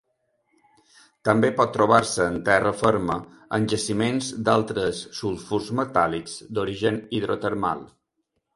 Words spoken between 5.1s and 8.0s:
sulfurs metàl·lics d'origen hidrotermal.